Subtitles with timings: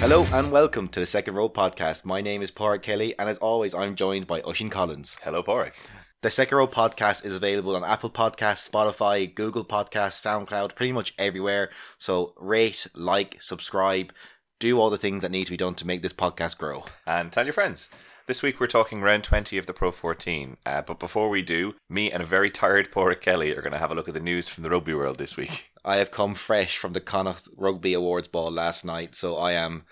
[0.00, 2.06] Hello and welcome to the Second Row podcast.
[2.06, 5.18] My name is Padraig Kelly, and as always, I'm joined by Oisin Collins.
[5.22, 5.74] Hello, Padraig.
[6.22, 11.12] The Second Row podcast is available on Apple Podcasts, Spotify, Google Podcasts, SoundCloud, pretty much
[11.18, 11.68] everywhere.
[11.98, 14.14] So rate, like, subscribe,
[14.58, 16.86] do all the things that need to be done to make this podcast grow.
[17.06, 17.90] And tell your friends.
[18.30, 20.56] This week we're talking round 20 of the Pro 14.
[20.64, 23.78] Uh, but before we do, me and a very tired Padraig Kelly are going to
[23.78, 25.70] have a look at the news from the rugby world this week.
[25.84, 29.84] I have come fresh from the Connacht Rugby Awards ball last night, so I am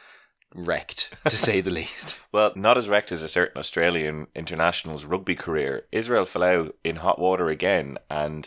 [0.55, 2.16] wrecked, to say the least.
[2.30, 5.87] Well, not as wrecked as a certain Australian international's rugby career.
[5.91, 8.47] Israel Folau in hot water again, and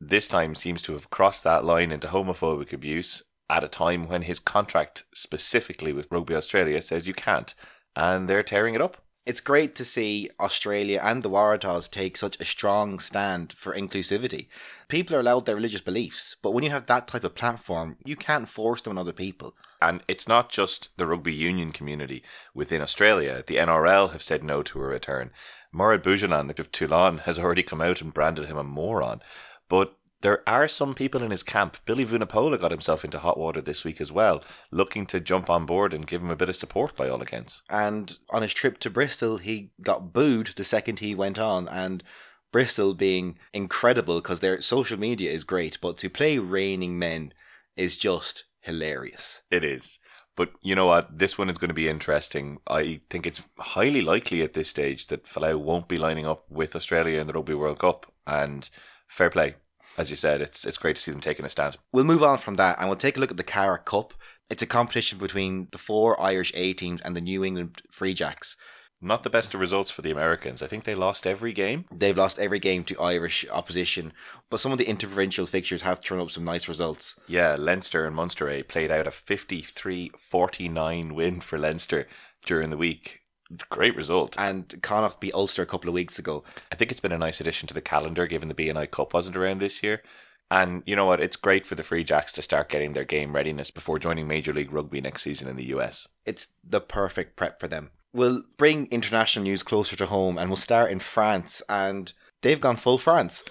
[0.00, 4.22] this time seems to have crossed that line into homophobic abuse at a time when
[4.22, 7.54] his contract specifically with Rugby Australia says you can't,
[7.94, 8.98] and they're tearing it up.
[9.26, 14.46] It's great to see Australia and the Waratahs take such a strong stand for inclusivity.
[14.86, 18.14] People are allowed their religious beliefs, but when you have that type of platform, you
[18.14, 19.56] can't force them on other people.
[19.86, 22.24] And it's not just the rugby union community
[22.54, 23.44] within Australia.
[23.46, 25.30] The NRL have said no to a return.
[25.72, 29.20] Mourad Boudjellal of Toulon has already come out and branded him a moron.
[29.68, 31.76] But there are some people in his camp.
[31.84, 35.66] Billy Vunipola got himself into hot water this week as well, looking to jump on
[35.66, 37.62] board and give him a bit of support by all accounts.
[37.70, 41.68] And on his trip to Bristol, he got booed the second he went on.
[41.68, 42.02] And
[42.50, 47.32] Bristol being incredible because their social media is great, but to play Raining Men
[47.76, 49.42] is just hilarious.
[49.50, 49.98] It is.
[50.36, 51.18] But you know what?
[51.18, 52.58] This one is going to be interesting.
[52.68, 56.76] I think it's highly likely at this stage that Folau won't be lining up with
[56.76, 58.12] Australia in the Rugby World Cup.
[58.26, 58.68] And
[59.08, 59.54] fair play
[59.96, 61.78] as you said, it's it's great to see them taking a stand.
[61.92, 64.14] We'll move on from that and we'll take a look at the Cara Cup.
[64.50, 68.56] It's a competition between the four Irish A teams and the New England Free Jacks.
[69.00, 70.62] Not the best of results for the Americans.
[70.62, 71.84] I think they lost every game.
[71.94, 74.12] They've lost every game to Irish opposition,
[74.48, 77.14] but some of the interprovincial fixtures have thrown up some nice results.
[77.26, 82.08] Yeah, Leinster and Munster A played out a 53 49 win for Leinster
[82.46, 83.20] during the week.
[83.68, 84.34] Great result.
[84.38, 86.42] And Connacht beat Ulster a couple of weeks ago.
[86.72, 89.36] I think it's been a nice addition to the calendar given the B&I Cup wasn't
[89.36, 90.02] around this year.
[90.50, 91.20] And you know what?
[91.20, 94.52] It's great for the Free Jacks to start getting their game readiness before joining Major
[94.52, 96.08] League Rugby next season in the US.
[96.24, 97.90] It's the perfect prep for them.
[98.16, 101.62] We'll bring international news closer to home and we'll start in France.
[101.68, 103.44] And they've gone full France.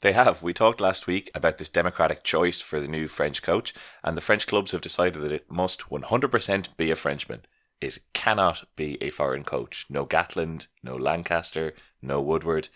[0.00, 0.44] They have.
[0.44, 4.20] We talked last week about this democratic choice for the new French coach, and the
[4.20, 7.42] French clubs have decided that it must 100% be a Frenchman.
[7.80, 9.86] It cannot be a foreign coach.
[9.88, 12.68] No Gatland, no Lancaster, no Woodward.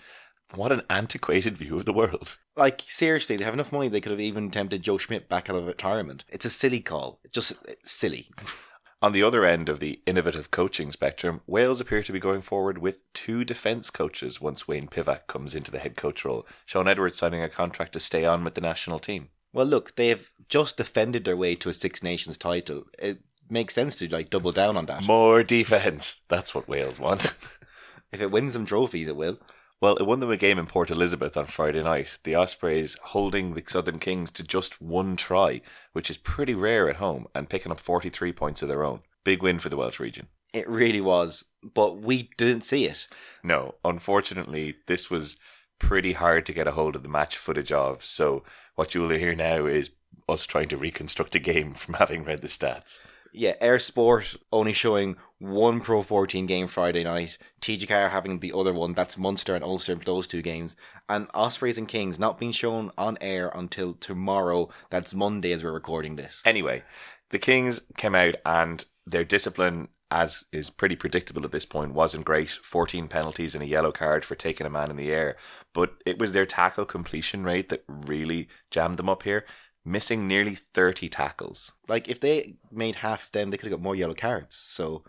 [0.55, 2.39] What an antiquated view of the world.
[2.57, 5.57] Like, seriously, they have enough money they could have even tempted Joe Schmidt back out
[5.57, 6.25] of retirement.
[6.29, 7.21] It's a silly call.
[7.33, 7.55] Just
[7.85, 8.31] silly.
[9.03, 12.79] On the other end of the innovative coaching spectrum, Wales appear to be going forward
[12.79, 16.47] with two defence coaches once Wayne Pivac comes into the head coach role.
[16.65, 19.29] Shaun Edwards signing a contract to stay on with the national team.
[19.53, 22.85] Well, look, they have just defended their way to a Six Nations title.
[22.99, 23.21] It,
[23.51, 25.05] makes sense to like double down on that.
[25.05, 26.21] More defense.
[26.29, 27.35] That's what Wales want.
[28.13, 29.39] if it wins them trophies, it will.
[29.81, 32.19] Well, it won them a game in Port Elizabeth on Friday night.
[32.25, 35.61] The Ospreys holding the Southern Kings to just one try,
[35.93, 39.01] which is pretty rare at home, and picking up 43 points of their own.
[39.23, 40.29] Big win for the Welsh region.
[40.55, 43.07] It really was, but we didn't see it.
[43.43, 45.37] No, unfortunately, this was
[45.79, 48.03] pretty hard to get a hold of the match footage of.
[48.03, 48.45] So,
[48.77, 49.91] what you will hear now is
[50.27, 53.01] us trying to reconstruct a game from having read the stats.
[53.33, 57.39] Yeah, eir Sport only showing one Pro 14 game Friday night.
[57.61, 58.95] TG4 having the other one.
[58.95, 60.77] That's Munster and Ulster, those two games.
[61.09, 64.71] And Ospreys and Kings not being shown on air until tomorrow.
[64.91, 66.43] That's Monday as we're recording this.
[66.45, 66.85] Anyway,
[67.31, 72.25] the Kings came out and their discipline, as is pretty predictable at this point, wasn't
[72.25, 72.51] great.
[72.51, 75.37] 14 penalties and a yellow card for taking a man in the air.
[75.75, 79.45] But it was their tackle completion rate that really jammed them up here
[79.87, 81.73] missing nearly 30 tackles.
[81.89, 84.57] Like, if they made half of them, they could have got more yellow cards.
[84.57, 85.05] So,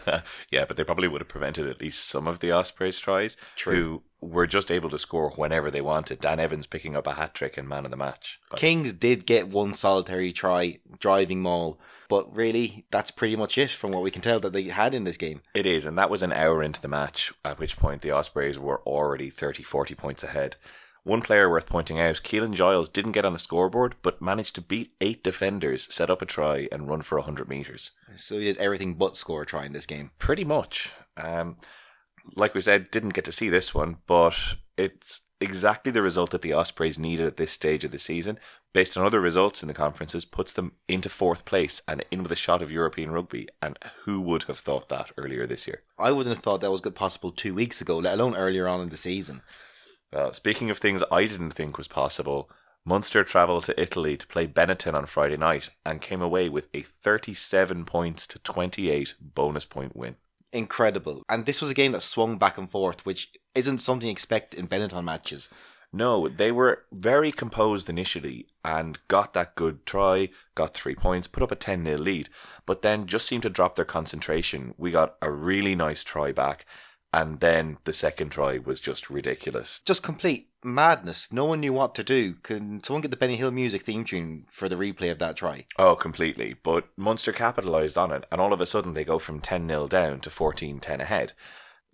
[0.50, 3.74] yeah, but they probably would have prevented at least some of the Ospreys tries, True.
[3.74, 6.20] who were just able to score whenever they wanted.
[6.20, 8.40] Dan Evans picking up a hat trick and man of the match.
[8.50, 13.70] But Kings did get one solitary try driving maul, but really, that's pretty much it
[13.70, 15.42] from what we can tell that they had in this game.
[15.54, 18.58] It is, and that was an hour into the match, at which point the Ospreys
[18.58, 20.56] were already 30 40 points ahead.
[21.04, 24.60] One player worth pointing out, Keelan Giles didn't get on the scoreboard, but managed to
[24.60, 27.92] beat eight defenders, set up a try, and run for 100 metres.
[28.16, 30.10] So he did everything but score a try in this game.
[30.18, 30.92] Pretty much.
[31.16, 31.56] Um,
[32.34, 34.36] like we said, didn't get to see this one, but
[34.76, 38.38] it's exactly the result that the Ospreys needed at this stage of the season.
[38.72, 42.30] Based on other results in the conferences, puts them into fourth place and in with
[42.30, 43.48] a shot of European rugby.
[43.60, 45.80] And who would have thought that earlier this year?
[45.98, 48.90] I wouldn't have thought that was possible two weeks ago, let alone earlier on in
[48.90, 49.42] the season.
[50.12, 52.50] Well, speaking of things I didn't think was possible,
[52.84, 56.82] Munster travelled to Italy to play Benetton on Friday night and came away with a
[56.82, 60.16] 37 points to 28 bonus point win.
[60.52, 61.22] Incredible.
[61.28, 64.54] And this was a game that swung back and forth, which isn't something you expect
[64.54, 65.48] in Benetton matches.
[65.92, 71.42] No, they were very composed initially and got that good try, got three points, put
[71.42, 72.28] up a 10 0 lead,
[72.64, 74.74] but then just seemed to drop their concentration.
[74.78, 76.64] We got a really nice try back,
[77.12, 79.80] and then the second try was just ridiculous.
[79.84, 81.32] Just complete madness.
[81.32, 82.34] No one knew what to do.
[82.42, 85.66] Can someone get the Benny Hill music theme tune for the replay of that try?
[85.78, 86.54] Oh, completely.
[86.62, 89.88] But Munster capitalised on it, and all of a sudden they go from 10 0
[89.88, 91.32] down to 14 10 ahead.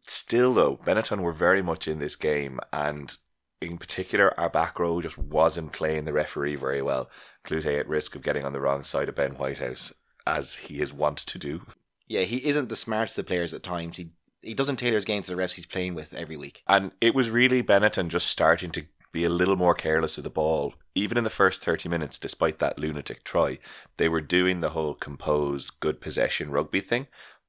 [0.06, 3.16] Still, though, Benetton were very much in this game, and
[3.60, 7.10] in particular, our back row just wasn't playing the referee very well.
[7.44, 9.92] Cloete at risk of getting on the wrong side of Ben Whitehouse,
[10.26, 11.62] as he is wont to do.
[12.06, 13.96] Yeah, he isn't the smartest of players at times.
[13.96, 14.10] He
[14.46, 16.62] he doesn't tailor his game to the refs he's playing with every week.
[16.66, 20.30] And it was really Benetton just starting to be a little more careless of the
[20.30, 20.74] ball.
[20.94, 23.58] Even in the first 30 minutes, despite that lunatic try,
[23.96, 27.06] they were doing the whole composed, good possession rugby thing.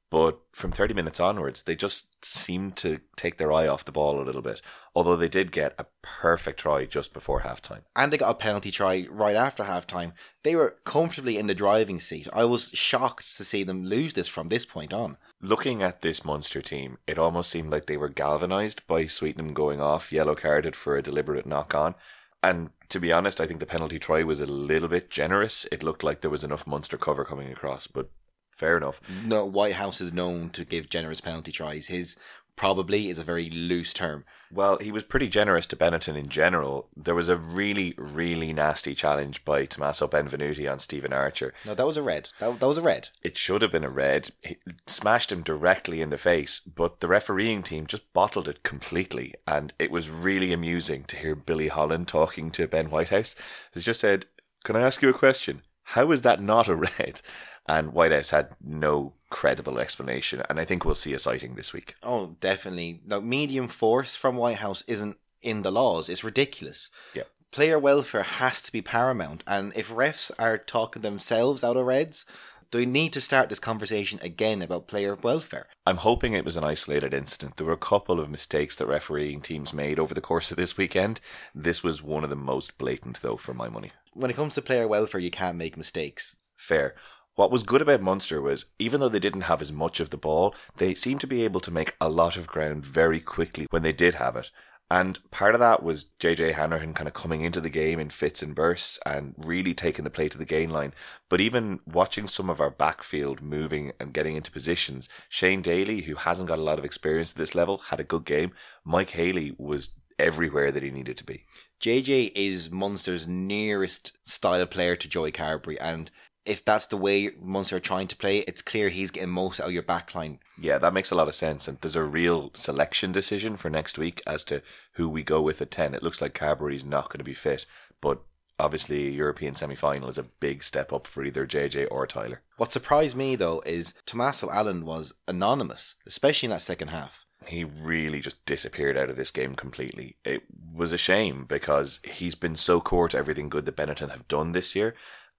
[0.09, 4.21] But from 30 minutes onwards, they just seemed to take their eye off the ball
[4.21, 4.62] a little bit.
[4.95, 7.81] Although they did get a perfect try just before halftime.
[7.94, 10.13] And they got a penalty try right after halftime.
[10.44, 12.27] They were comfortably in the driving seat.
[12.31, 15.18] I was shocked to see them lose this from this point on.
[15.42, 19.81] Looking at this Munster team, it almost seemed like they were galvanised by Sweetnam going
[19.81, 21.95] off, yellow carded for a deliberate knock on.
[22.42, 25.65] And to be honest, I think the penalty try was a little bit generous.
[25.71, 28.09] It looked like there was enough Munster cover coming across, but
[28.57, 29.00] fair enough.
[29.25, 31.88] No, Whitehouse is known to give generous penalty tries.
[31.88, 32.15] His
[32.57, 34.25] probably is a very loose term.
[34.51, 36.89] Well, he was pretty generous to Benetton in general.
[36.95, 41.54] There was a really, really nasty challenge by Tommaso Benvenuti on Stephen Archer.
[41.65, 42.30] No, that was a red.
[42.39, 43.09] That, that was a red.
[43.21, 44.31] It should have been a red.
[44.42, 44.57] He
[44.88, 49.36] smashed him directly in the face, but the refereeing team just bottled it completely.
[49.45, 53.36] And it was really amusing to hear Billy Holland talking to Ben Whitehouse.
[53.74, 54.25] He just said,
[54.63, 55.62] Can I ask you a question?
[55.92, 57.21] How is that not a red?
[57.68, 61.96] And Whitehouse had no credible explanation, and I think we'll see a sighting this week.
[62.02, 63.02] Oh, definitely.
[63.06, 66.10] Now, medium force from Whitehouse isn't in the laws.
[66.10, 66.90] It's ridiculous.
[67.14, 67.24] Yeah.
[67.52, 72.25] Player welfare has to be paramount, and if refs are talking themselves out of reds,
[72.72, 75.68] they need to start this conversation again about player welfare.
[75.86, 77.56] I'm hoping it was an isolated incident.
[77.56, 80.78] There were a couple of mistakes that refereeing teams made over the course of this
[80.78, 81.22] weekend.
[81.56, 83.92] This was one of the most blatant, though, for my money.
[84.14, 86.36] When it comes to player welfare, you can't make mistakes.
[86.58, 86.96] Fair.
[87.38, 90.18] What was good about Munster was, even though they didn't have as much of the
[90.18, 93.84] ball, they seemed to be able to make a lot of ground very quickly when
[93.84, 94.50] they did have it.
[94.89, 98.42] And part of that was JJ Hanrahan kind of coming into the game in fits
[98.42, 100.95] and bursts and really taking the play to the gain line.
[101.30, 106.16] But even watching some of our backfield moving and getting into positions, Shane Daly, who
[106.16, 108.51] hasn't got a lot of experience at this level, had a good game.
[108.83, 111.45] Mike Haley was everywhere that he needed to be.
[111.80, 116.10] JJ is Munster's nearest style player to Joey Carbery, and
[116.47, 119.67] if that's the way Munster are trying to play, it's clear he's getting most out
[119.67, 120.39] of your backline.
[120.59, 121.67] Yeah, that makes a lot of sense.
[121.67, 124.61] And there's a real selection decision for next week as to
[124.94, 125.94] who we go with at 10.
[125.94, 127.65] It looks like Carbery's not going to be fit,
[127.99, 128.21] but
[128.57, 132.41] obviously a European semi final is a big step up for either JJ or Tyler.
[132.55, 137.25] What surprised me, though, is Tommaso Allan was anonymous, especially in that second half.
[137.45, 140.17] He really just disappeared out of this game completely.
[140.25, 144.27] It was a shame because he's been so core to everything good that Benetton have
[144.27, 144.95] done this year.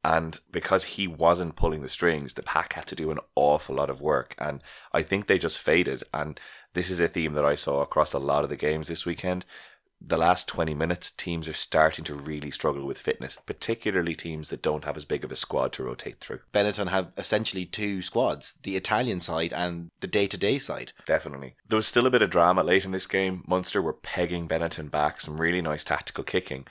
[0.09, 3.91] And because he wasn't pulling the strings, the pack had to do an awful lot
[3.91, 4.35] of work.
[4.39, 6.03] And I think they just faded.
[6.15, 6.41] And
[6.73, 9.45] this is a theme that I saw across a lot of the games this weekend.
[10.01, 14.63] The last 20 minutes, teams are starting to really struggle with fitness, particularly teams that
[14.63, 16.41] don't have as big of a squad to rotate through.
[16.55, 20.93] Benetton have essentially two squads the Italian side and the day to day side.
[21.05, 21.57] Definitely.
[21.69, 23.45] There was still a bit of drama late in this game.
[23.47, 26.67] Munster were pegging Benetton back, some really nice tactical kicking.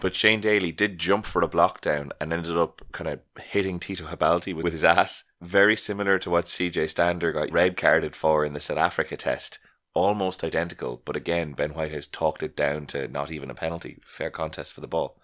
[0.00, 3.80] But Shane Daly did jump for a block down and ended up kind of hitting
[3.80, 5.24] Tito Tebaldi with his ass.
[5.40, 9.58] Very similar to what CJ Stander got red carded for in the South Africa test.
[9.94, 13.98] Almost identical, but again, Ben Whitehouse talked it down to not even a penalty.
[14.06, 15.18] Fair contest for the ball.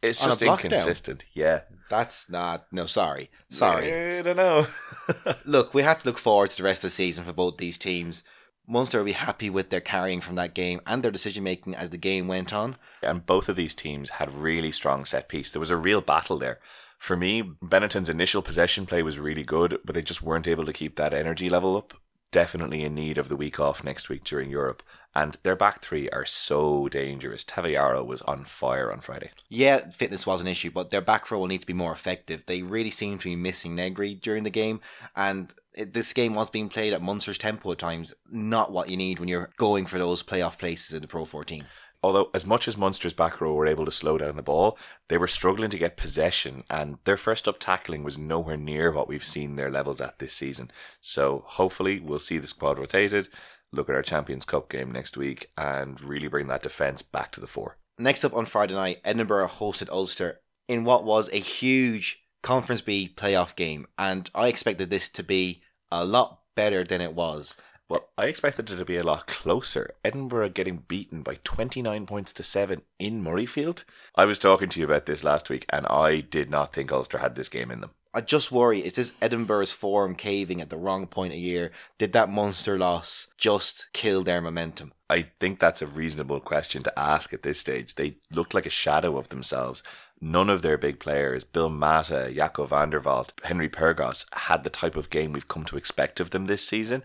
[0.00, 0.72] It's On just block down?
[0.72, 1.24] inconsistent.
[1.32, 1.62] Yeah.
[1.90, 2.66] That's not.
[2.70, 3.30] No, sorry.
[3.50, 4.18] Sorry.
[4.18, 4.66] I don't know.
[5.44, 7.78] Look, we have to look forward to the rest of the season for both these
[7.78, 8.22] teams.
[8.66, 11.90] Munster will be happy with their carrying from that game and their decision making as
[11.90, 12.76] the game went on.
[13.02, 15.50] and both of these teams had really strong set piece.
[15.50, 16.60] There was a real battle there.
[16.98, 20.72] For me, Benetton's initial possession play was really good, but they just weren't able to
[20.72, 21.94] keep that energy level up.
[22.30, 24.82] Definitely in need of the week off next week during Europe.
[25.14, 27.44] And their back three are so dangerous.
[27.44, 29.30] Tavuyara was on fire on Friday.
[29.48, 32.44] Yeah, fitness was an issue, but their back row will need to be more effective.
[32.46, 34.80] They really seem to be missing Negri during the game,
[35.14, 38.14] and it, this game was being played at Munster's tempo at times.
[38.30, 41.66] Not what you need when you're going for those playoff places in the Pro 14.
[42.04, 44.76] Although, as much as Munster's back row were able to slow down the ball,
[45.08, 49.06] they were struggling to get possession, and their first up tackling was nowhere near what
[49.06, 50.72] we've seen their levels at this season.
[51.00, 53.28] So, hopefully, we'll see the squad rotated,
[53.72, 57.40] look at our Champions Cup game next week, and really bring that defence back to
[57.40, 57.78] the fore.
[57.98, 63.12] Next up on Friday night, Edinburgh hosted Ulster in what was a huge Conference B
[63.14, 67.56] playoff game, and I expected this to be a lot better than it was.
[67.88, 69.94] Well, I expected it to be a lot closer.
[70.02, 73.84] Edinburgh getting beaten by 29 points to 7 in Murrayfield.
[74.14, 77.18] I was talking to you about this last week, and I did not think Ulster
[77.18, 77.90] had this game in them.
[78.14, 81.72] I just worry is this Edinburgh's form caving at the wrong point of year?
[81.96, 84.92] Did that Munster loss just kill their momentum?
[85.08, 87.94] I think that's a reasonable question to ask at this stage.
[87.94, 89.82] They looked like a shadow of themselves.
[90.20, 93.02] None of their big players, Bill Mata, Jaco van der
[93.44, 97.02] Henry Pyrgos, had the type of game we've come to expect of them this season.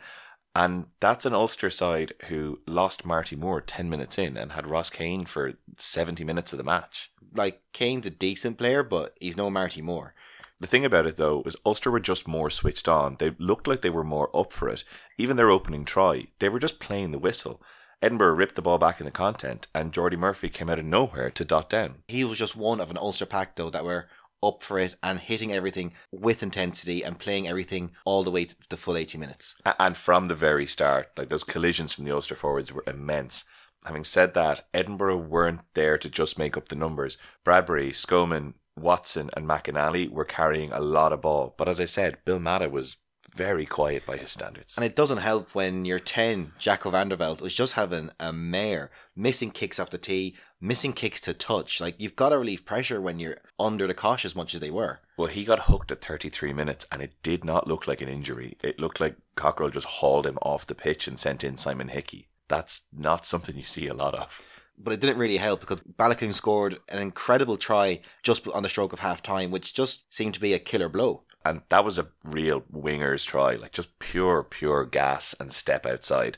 [0.53, 4.89] And that's an Ulster side who lost Marty Moore 10 minutes in and had Ross
[4.89, 7.11] Kane for 70 minutes of the match.
[7.33, 10.13] Like, Kane's a decent player, but he's no Marty Moore.
[10.59, 13.17] The thing about it, though, was Ulster were just more switched on.
[13.19, 14.83] They looked like they were more up for it.
[15.17, 17.61] Even their opening try, they were just playing the whistle.
[18.01, 21.29] Edinburgh ripped the ball back in the content, and Jordi Murphy came out of nowhere
[21.31, 22.03] to dot down.
[22.07, 24.07] He was just one of an Ulster pack, though, that were
[24.43, 28.55] up for it and hitting everything with intensity and playing everything all the way to
[28.69, 29.55] the full 80 minutes.
[29.79, 33.45] And from the very start, like those collisions from the Ulster forwards were immense.
[33.85, 37.17] Having said that, Edinburgh weren't there to just make up the numbers.
[37.43, 41.55] Bradbury, Schoeman, Watson, and McInally were carrying a lot of ball.
[41.57, 42.97] But as I said, Bill Mata was
[43.33, 44.75] very quiet by his standards.
[44.75, 48.89] And it doesn't help when your 10, Jaco van der was just having a mare,
[49.15, 51.79] missing kicks off the tee, missing kicks to touch.
[51.79, 54.71] Like, you've got to relieve pressure when you're under the cosh as much as they
[54.71, 54.99] were.
[55.17, 58.57] Well, he got hooked at 33 minutes, and it did not look like an injury.
[58.63, 62.29] It looked like Cockerill just hauled him off the pitch and sent in Simon Hickey.
[62.47, 64.41] That's not something you see a lot of
[64.77, 68.93] but it didn't really help because Baloucoune scored an incredible try just on the stroke
[68.93, 71.21] of half time, which just seemed to be a killer blow.
[71.43, 76.37] And that was a real winger's try, like just pure, pure gas and step outside.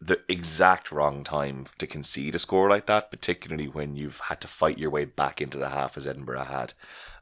[0.00, 4.48] The exact wrong time to concede a score like that, particularly when you've had to
[4.48, 6.74] fight your way back into the half as Edinburgh had.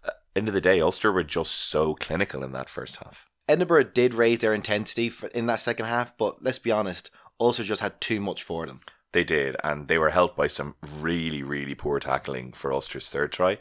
[0.04, 3.26] Uh, end of the day, Ulster were just so clinical in that first half.
[3.48, 7.10] Edinburgh did raise their intensity in that second half, but let's be honest,
[7.40, 8.80] Ulster just had too much for them.
[9.12, 13.32] They did, and they were helped by some really, really poor tackling for Ulster's third
[13.32, 13.58] try.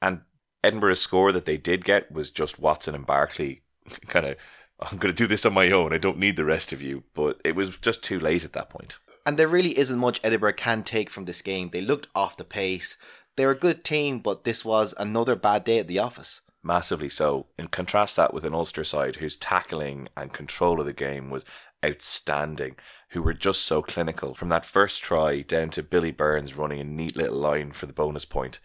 [0.00, 0.20] And
[0.62, 3.62] Edinburgh's score that they did get was just Watson and Barclay
[4.08, 4.36] kind of,
[4.80, 5.92] I'm going to do this on my own.
[5.92, 7.04] I don't need the rest of you.
[7.14, 8.98] But it was just too late at that point.
[9.26, 11.70] And there really isn't much Edinburgh can take from this game.
[11.70, 12.96] They looked off the pace.
[13.36, 16.40] They're a good team, but this was another bad day at the office.
[16.62, 17.46] Massively so.
[17.58, 21.44] And contrast that with an Ulster side whose tackling and control of the game was
[21.84, 22.76] outstanding,
[23.10, 26.84] who were just so clinical from that first try down to Billy Burns running a
[26.84, 28.60] neat little line for the bonus point.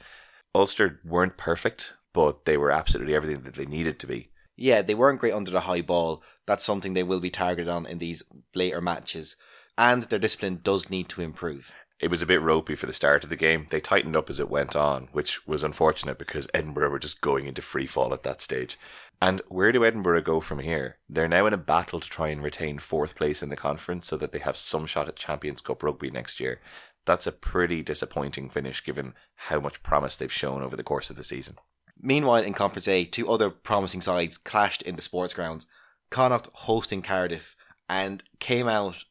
[0.56, 4.30] Ulster weren't perfect, but they were absolutely everything that they needed to be.
[4.56, 6.22] Yeah, they weren't great under the high ball.
[6.46, 8.22] That's something they will be targeted on in these
[8.54, 9.36] later matches.
[9.78, 11.72] And their discipline does need to improve.
[12.00, 13.68] It was a bit ropey for the start of the game.
[13.70, 17.48] They tightened up as it went on, which was unfortunate because Edinburgh were just going
[17.48, 18.78] into free fall at that stage.
[19.24, 20.98] And where do Edinburgh go from here?
[21.08, 24.18] They're now in a battle to try and retain fourth place in the conference so
[24.18, 26.60] that they have some shot at Champions Cup rugby next year.
[27.06, 31.16] That's a pretty disappointing finish given how much promise they've shown over the course of
[31.16, 31.56] the season.
[31.98, 35.68] Meanwhile, in Conference A, two other promising sides clashed in the sports grounds.
[36.10, 37.56] Connacht hosting Cardiff
[37.88, 39.06] and came out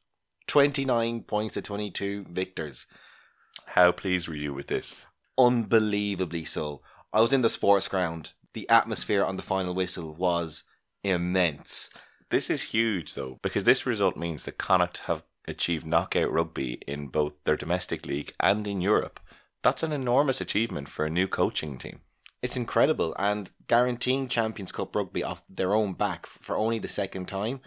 [0.47, 2.85] 29 points to 22 victors.
[3.65, 5.07] How pleased were you with this?
[5.39, 6.83] Unbelievably so.
[7.15, 10.65] I was in the sports ground the atmosphere on the final whistle was
[11.03, 11.91] immense.
[12.31, 17.09] This is huge, though, because this result means that Connacht have achieved knockout rugby in
[17.09, 19.21] both their domestic league and in Europe.
[19.63, 22.01] That's an enormous achievement for a new coaching team.
[22.43, 27.29] It's incredible, and guaranteeing Champions Cup rugby off their own back for only the second
[27.29, 27.61] time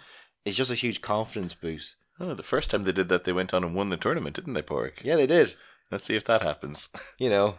[0.44, 1.96] is just a huge confidence boost.
[2.20, 4.54] Oh, the first time they did that, they went on and won the tournament, didn't
[4.54, 5.02] they, Pork?
[5.04, 5.56] Yeah, they did.
[5.92, 6.90] Let's see if that happens.
[7.18, 7.56] You know,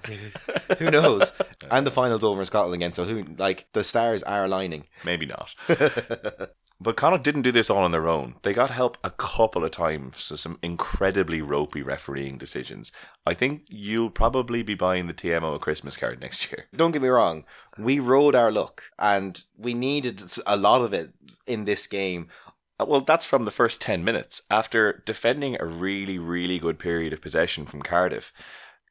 [0.78, 1.32] who knows?
[1.70, 4.84] and the finals over in Scotland again, so who like the stars are aligning.
[5.02, 5.54] Maybe not.
[6.80, 8.34] but Connacht didn't do this all on their own.
[8.42, 12.92] They got help a couple of times, so some incredibly ropey refereeing decisions.
[13.26, 16.66] I think you'll probably be buying the TMO a Christmas card next year.
[16.76, 17.44] Don't get me wrong,
[17.78, 21.12] we rode our luck, and we needed a lot of it
[21.46, 22.28] in this game.
[22.78, 24.42] Well, that's from the first 10 minutes.
[24.50, 28.32] After defending a really, really good period of possession from Cardiff,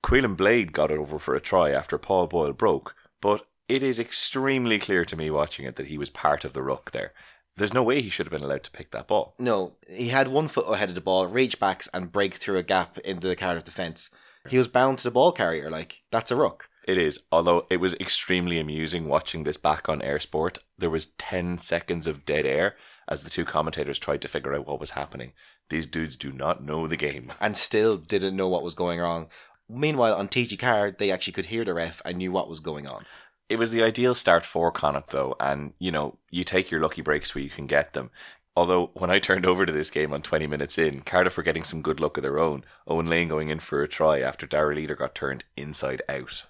[0.04, 4.00] Caolin Blade got it over for a try after Paul Boyle broke, but it is
[4.00, 7.14] extremely clear to me watching it that he was part of the ruck there.
[7.58, 9.34] There's no way he should have been allowed to pick that ball.
[9.40, 12.64] No, he had one foot ahead of the ball, reach backs and break through a
[12.64, 14.10] gap into the Cardiff defence.
[14.50, 16.70] He was bound to the ball carrier, like that's a ruck.
[16.88, 20.60] It is, although it was extremely amusing watching this back on eir Sport.
[20.78, 22.76] There was 10 seconds of dead air
[23.08, 25.34] as the two commentators tried to figure out what was happening.
[25.70, 27.34] These dudes do not know the game.
[27.42, 29.28] and still didn't know what was going on.
[29.68, 32.88] Meanwhile, on TG Card, they actually could hear the ref and knew what was going
[32.88, 33.06] on.
[33.50, 37.02] It was the ideal start for Connacht, though, and you know, you take your lucky
[37.02, 38.10] breaks where you can get them.
[38.56, 41.64] Although, when I turned over to this game on 20 minutes in, Cardiff were getting
[41.64, 42.64] some good luck of their own.
[42.88, 46.44] Owen Lane going in for a try after Darragh Leader got turned inside out.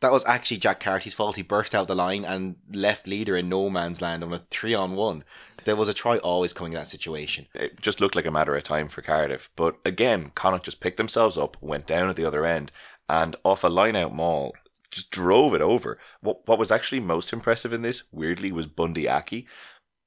[0.00, 1.36] That was actually Jack Carty's fault.
[1.36, 4.74] He burst out the line and left leader in no man's land on a three
[4.74, 5.24] on one.
[5.68, 7.46] There was a try always coming in that situation.
[7.52, 9.50] It just looked like a matter of time for Cardiff.
[9.54, 12.72] But again, Connacht just picked themselves up, went down at the other end,
[13.06, 14.54] and off a line out maul,
[14.90, 15.98] just drove it over.
[16.22, 19.46] What, what was actually most impressive in this, weirdly, was Bundee Aki.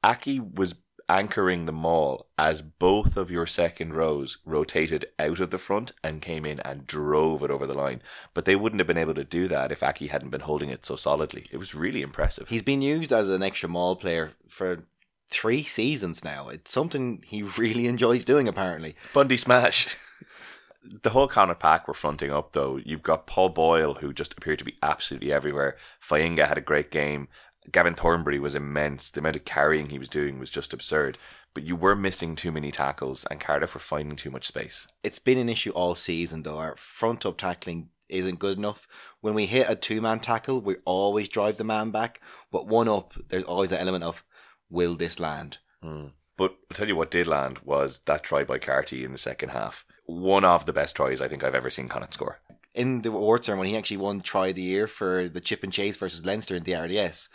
[0.03, 0.73] Aki was
[1.07, 6.23] anchoring the maul as both of your second rows rotated out of the front and
[6.23, 8.01] came in and drove it over the line.
[8.33, 10.87] But they wouldn't have been able to do that if Aki hadn't been holding it
[10.87, 11.45] so solidly.
[11.51, 12.47] It was really impressive.
[12.49, 14.85] He's been used as an extra maul player for
[15.31, 16.49] three seasons now.
[16.49, 18.95] It's something he really enjoys doing, apparently.
[19.13, 19.95] Bundee smash.
[21.03, 22.77] the whole Connacht pack were fronting up though.
[22.77, 25.77] You've got Paul Boyle who just appeared to be absolutely everywhere.
[26.01, 27.27] Fainga'a had a great game.
[27.71, 29.09] Gavin Thornbury was immense.
[29.09, 31.17] The amount of carrying he was doing was just absurd.
[31.53, 34.87] But you were missing too many tackles, and Cardiff were finding too much space.
[35.03, 36.57] It's been an issue all season, though.
[36.57, 38.87] Our front up tackling isn't good enough.
[39.19, 42.21] When we hit a two man tackle, we always drive the man back.
[42.51, 44.23] But one up, there's always an element of,
[44.71, 45.59] will this land?
[45.83, 46.11] Mm.
[46.37, 49.49] But I'll tell you what did land was that try by Carty in the second
[49.49, 49.85] half.
[50.05, 52.39] One of the best tries I think I've ever seen Connacht score.
[52.73, 55.63] In the awards term, when he actually won try of the year for the chip
[55.63, 57.29] and chase versus Leinster in the RDS,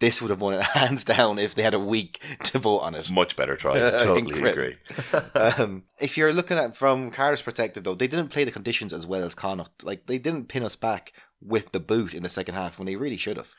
[0.00, 2.94] this would have won it hands down if they had a week to vote on
[2.94, 3.10] it.
[3.10, 3.74] Much better try.
[3.90, 4.76] totally agree.
[5.34, 9.06] um, if you're looking at from Cardiff's perspective, though, they didn't play the conditions as
[9.06, 9.82] well as Connacht.
[9.82, 12.96] Like they didn't pin us back with the boot in the second half when they
[12.96, 13.54] really should have.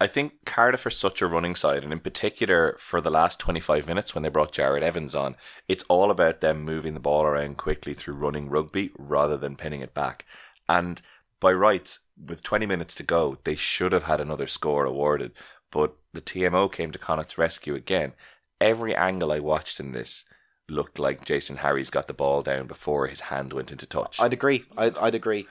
[0.00, 3.86] I think Cardiff are such a running side, and in particular for the last 25
[3.86, 5.36] minutes when they brought Jarrod Evans on,
[5.68, 9.80] it's all about them moving the ball around quickly through running rugby rather than pinning
[9.80, 10.24] it back.
[10.68, 11.00] And
[11.40, 15.32] by rights, with 20 minutes to go, they should have had another score awarded,
[15.70, 18.12] but the TMO came to Connacht's rescue again.
[18.60, 20.24] Every angle I watched in this
[20.68, 24.20] looked like Jason Harries got the ball down before his hand went into touch.
[24.20, 24.64] I'd agree.
[24.76, 25.46] I'd, I'd agree.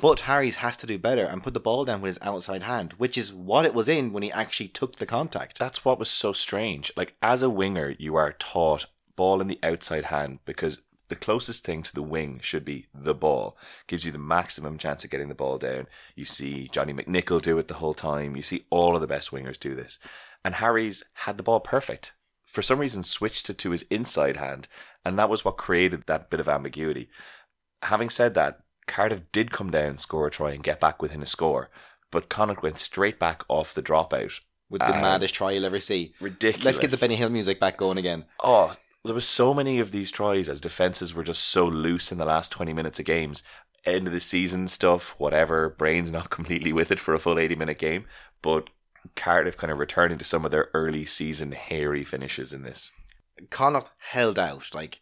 [0.00, 2.94] But Harries has to do better and put the ball down with his outside hand,
[2.94, 5.58] which is what it was in when he actually took the contact.
[5.58, 6.92] That's what was so strange.
[6.96, 11.64] Like, as a winger, you are taught ball in the outside hand because the closest
[11.64, 13.58] thing to the wing should be the ball.
[13.86, 15.88] Gives you the maximum chance of getting the ball down.
[16.14, 18.36] You see Johnny McNicholl do it the whole time.
[18.36, 19.98] You see all of the best wingers do this.
[20.44, 22.12] And Harries had the ball perfect.
[22.44, 24.66] For some reason, switched it to his inside hand,
[25.04, 27.08] and that was what created that bit of ambiguity.
[27.82, 31.26] Having said that, Cardiff did come down, score a try, and get back within a
[31.26, 31.70] score,
[32.10, 34.40] but Connacht went straight back off the dropout.
[34.68, 36.12] With the Um, maddest try you'll ever see.
[36.20, 36.64] Ridiculous.
[36.64, 38.24] Let's get the Benny Hill music back going again.
[38.42, 38.74] Oh,
[39.04, 42.24] there was so many of these tries as defenses were just so loose in the
[42.24, 43.42] last 20 minutes of games.
[43.84, 45.68] End of the season stuff, whatever.
[45.70, 48.06] Brain's not completely with it for a full 80 minute game,
[48.42, 48.70] but
[49.14, 52.90] Cardiff kind of returning to some of their early season hairy finishes in this.
[53.50, 54.98] Connacht held out, like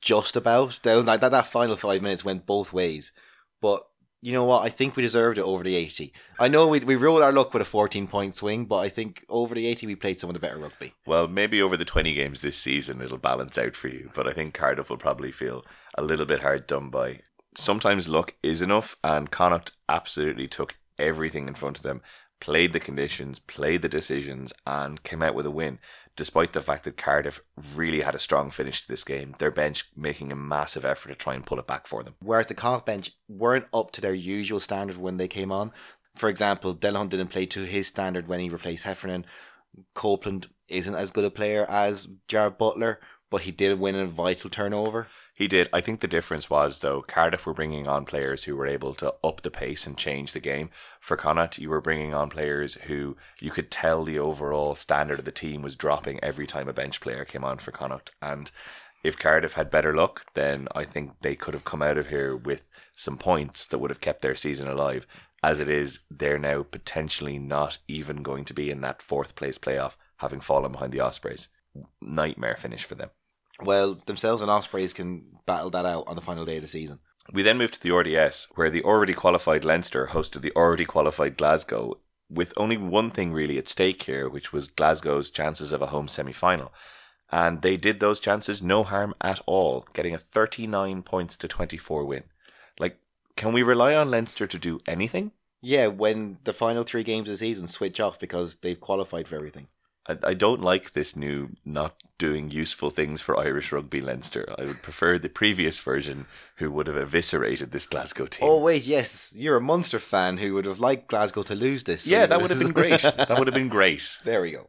[0.00, 0.80] just about.
[0.82, 3.12] There was, that, that final five minutes went both ways.
[3.60, 3.86] But
[4.24, 4.64] you know what?
[4.64, 6.10] I think we deserved it over the 80.
[6.38, 9.22] I know we, we ruled our luck with a 14 point swing, but I think
[9.28, 10.94] over the 80 we played some of the better rugby.
[11.06, 14.32] Well, maybe over the 20 games this season it'll balance out for you, but I
[14.32, 15.62] think Cardiff will probably feel
[15.98, 17.20] a little bit hard done by.
[17.54, 22.00] Sometimes luck is enough, and Connacht absolutely took everything in front of them,
[22.40, 25.78] played the conditions, played the decisions, and came out with a win,
[26.16, 27.40] despite the fact that Cardiff
[27.74, 29.34] really had a strong finish to this game.
[29.38, 32.14] Their bench making a massive effort to try and pull it back for them.
[32.20, 35.72] Whereas the Connacht bench weren't up to their usual standard when they came on.
[36.16, 39.26] For example, Delahunt didn't play to his standard when he replaced Heffernan.
[39.94, 43.00] Copeland isn't as good a player as Jarrad Butler,
[43.34, 45.08] but he did win a vital turnover.
[45.36, 45.68] He did.
[45.72, 49.12] I think the difference was though Cardiff were bringing on players who were able to
[49.24, 50.70] up the pace and change the game.
[51.00, 55.24] For Connacht, you were bringing on players who you could tell the overall standard of
[55.24, 58.12] the team was dropping every time a bench player came on for Connacht.
[58.22, 58.52] And
[59.02, 62.36] if Cardiff had better luck, then I think they could have come out of here
[62.36, 62.62] with
[62.94, 65.08] some points that would have kept their season alive.
[65.42, 69.58] As it is, they're now potentially not even going to be in that fourth place
[69.58, 71.48] playoff, having fallen behind the Ospreys.
[72.00, 73.10] Nightmare finish for them.
[73.62, 76.98] Well, themselves and Ospreys can battle that out on the final day of the season.
[77.32, 81.36] We then moved to the RDS, where the already qualified Leinster hosted the already qualified
[81.36, 85.86] Glasgow, with only one thing really at stake here, which was Glasgow's chances of a
[85.86, 86.72] home semi final.
[87.30, 92.04] And they did those chances no harm at all, getting a 39 points to 24
[92.04, 92.24] win.
[92.78, 92.98] Like,
[93.36, 95.32] Can we rely on Leinster to do anything?
[95.62, 99.36] Yeah, when the final three games of the season switch off because they've qualified for
[99.36, 99.68] everything.
[100.06, 104.54] I, I don't like this new not doing useful things for Irish rugby Leinster.
[104.58, 108.48] I would prefer the previous version who would have eviscerated this Glasgow team.
[108.48, 112.06] Oh wait, yes, you're a Munster fan who would have liked Glasgow to lose this.
[112.06, 113.02] yeah, that would have been great.
[113.16, 114.18] That would have been great.
[114.24, 114.68] There we go.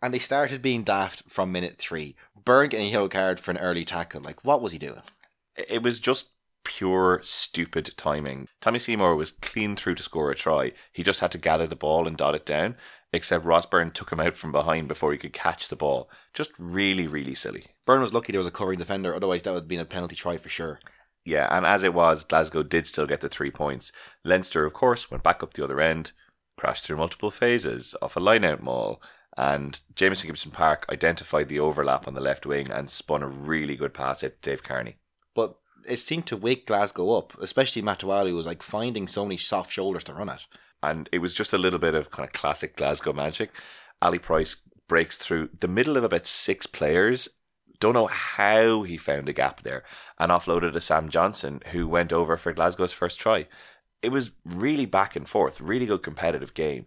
[0.00, 2.16] And they started being daft from minute three.
[2.44, 4.20] Byrne getting a yellow card for an early tackle.
[4.20, 5.02] Like, what was he doing?
[5.56, 6.30] It was just
[6.64, 8.48] pure stupid timing.
[8.60, 10.72] Tommy Seymour was clean through to score a try.
[10.92, 12.76] He just had to gather the ball and dot it down.
[13.14, 16.08] Except Ross Byrne took him out from behind before he could catch the ball.
[16.32, 17.66] Just really, really silly.
[17.84, 20.16] Byrne was lucky there was a covering defender, otherwise that would have been a penalty
[20.16, 20.80] try for sure.
[21.24, 23.92] Yeah, and as it was, Glasgow did still get the three points.
[24.24, 26.12] Leinster, of course, went back up the other end,
[26.56, 29.02] crashed through multiple phases off a line out maul,
[29.36, 33.76] and Jamison Gibson Park identified the overlap on the left wing and spun a really
[33.76, 34.96] good pass at Dave Kearney.
[35.34, 39.72] But it seemed to wake Glasgow up, especially Matawalu was like finding so many soft
[39.72, 40.42] shoulders to run at.
[40.82, 43.50] and it was just a little bit of kind of classic Glasgow magic.
[44.00, 44.56] Ali Price
[44.88, 47.28] breaks through the middle of about six players.
[47.78, 49.84] Don't know how he found a gap there
[50.18, 53.46] and offloaded to Sam Johnson, who went over for Glasgow's first try.
[54.02, 56.86] It was really back and forth, really good competitive game.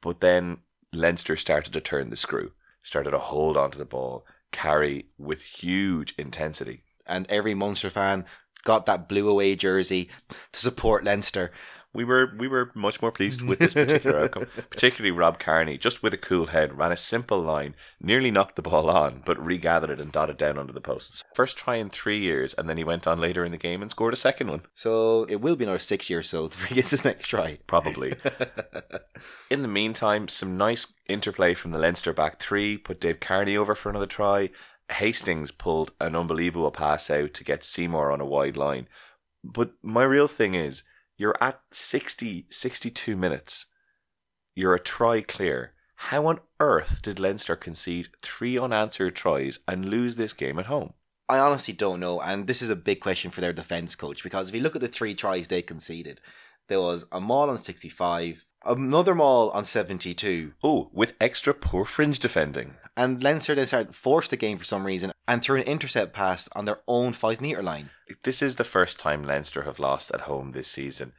[0.00, 0.58] But then
[0.92, 2.52] Leinster started to turn the screw,
[2.82, 6.84] started to hold onto the ball, carry with huge intensity.
[7.06, 8.24] And every Munster fan
[8.64, 10.08] got that blue away jersey
[10.52, 11.50] to support Leinster.
[11.94, 14.46] we were we were much more pleased with this particular outcome.
[14.70, 18.62] Particularly Rob Kearney, just with a cool head, ran a simple line, nearly knocked the
[18.62, 21.22] ball on, but regathered it and dotted down under the posts.
[21.34, 23.90] First try in three years, and then he went on later in the game and
[23.90, 24.62] scored a second one.
[24.74, 27.58] So it will be another six years so before he gets his next try.
[27.66, 28.14] Probably.
[29.50, 33.74] in the meantime, some nice interplay from the Leinster back three put Dave Kearney over
[33.74, 34.50] for another try.
[34.90, 38.88] Hastings pulled an unbelievable pass out to get Seymour on a wide line.
[39.44, 40.82] But my real thing is,
[41.16, 43.66] you're at 60, 62 minutes.
[44.54, 45.72] You're a try clear.
[45.94, 50.94] How on earth did Leinster concede three unanswered tries and lose this game at home?
[51.28, 54.48] I honestly don't know, and this is a big question for their defence coach because
[54.48, 56.20] if you look at the three tries they conceded,
[56.68, 62.18] there was a maul on 65, another maul on 72, Oh, with extra poor fringe
[62.18, 62.74] defending.
[62.96, 66.48] And Leinster then started forced the game for some reason and threw an intercept pass
[66.54, 67.90] on their own five metre line.
[68.22, 71.12] This is the first time Leinster have lost at home this season.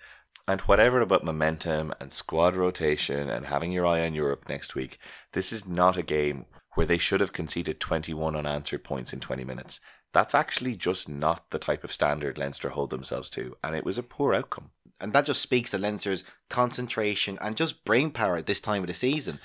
[0.47, 4.99] And whatever about momentum and squad rotation and having your eye on Europe next week,
[5.31, 9.43] this is not a game where they should have conceded 21 unanswered points in 20
[9.45, 9.79] minutes.
[10.11, 13.97] That's actually just not the type of standard Leinster hold themselves to, and it was
[13.97, 14.71] a poor outcome.
[14.99, 18.87] And that just speaks to Leinster's concentration and just brain power at this time of
[18.87, 19.39] the season.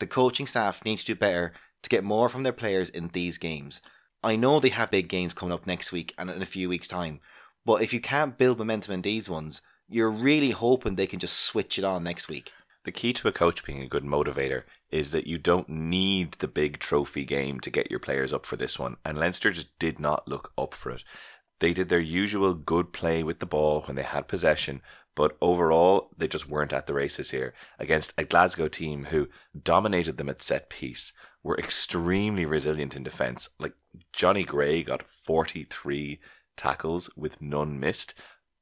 [0.00, 1.52] The coaching staff need to do better
[1.82, 3.80] to get more from their players in these games.
[4.22, 6.88] I know they have big games coming up next week and in a few weeks'
[6.88, 7.20] time,
[7.64, 11.38] but if you can't build momentum in these ones, you're really hoping they can just
[11.38, 12.50] switch it on next week.
[12.84, 16.48] The key to a coach being a good motivator is that you don't need the
[16.48, 19.98] big trophy game to get your players up for this one, and Leinster just did
[19.98, 21.04] not look up for it.
[21.60, 24.82] They did their usual good play with the ball when they had possession,
[25.14, 29.28] but overall, they just weren't at the races here against a Glasgow team who
[29.60, 33.50] dominated them at set piece, were extremely resilient in defence.
[33.58, 33.74] Like
[34.12, 36.20] Jonny Gray got 43
[36.56, 38.14] tackles with none missed.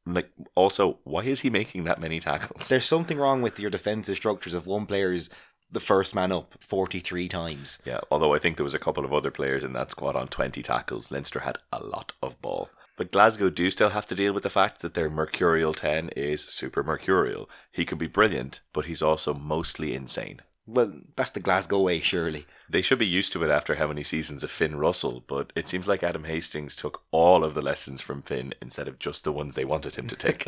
[0.05, 2.69] Like, also, why is he making that many tackles?
[2.69, 5.31] There's something wrong with your defensive structures if one player's
[5.71, 7.79] the first man up 43 times.
[7.85, 10.29] Yeah, although I think there was a couple of other players in that squad on
[10.29, 11.11] 20 tackles.
[11.11, 12.69] Leinster had a lot of ball.
[12.97, 16.43] But Glasgow do still have to deal with the fact that their Mercurial 10 is
[16.43, 17.49] super Mercurial.
[17.71, 20.43] He can be brilliant, but he's also mostly insane.
[20.67, 22.47] Well, that's the Glasgow way, surely.
[22.69, 25.69] They should be used to it after how many seasons of Finn Russell, but it
[25.69, 29.33] seems like Adam Hastings took all of the lessons from Finn instead of just the
[29.33, 30.47] ones they wanted him to take.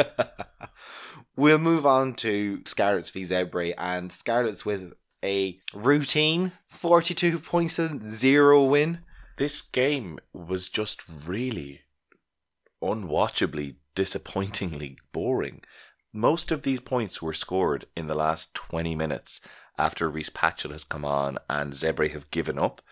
[1.37, 4.93] we'll move on to Scarlets v Zebre, and Scarlets with
[5.25, 9.01] a routine 42 points to zero win.
[9.37, 11.81] this game was just really
[12.85, 15.63] unwatchably disappointingly boring.
[16.13, 19.41] Most of these points were scored in the last 20 minutes
[19.77, 22.83] after Rhys Patchell has come on and Zebre have given up.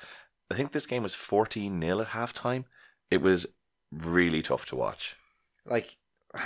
[0.50, 2.64] I think this game was 14 0 at halftime.
[3.10, 3.46] It was
[3.92, 5.16] really tough to watch.
[5.64, 5.96] Like,